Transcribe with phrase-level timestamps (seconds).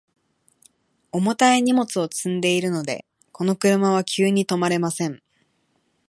[1.11, 5.21] 重たい荷物を積んでいるので、この車は急に止まれません。